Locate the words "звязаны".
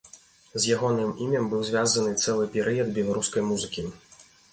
1.69-2.13